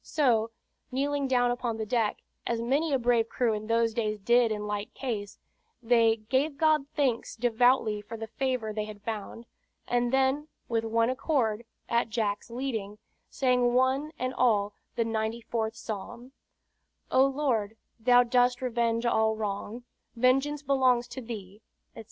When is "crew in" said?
3.29-3.67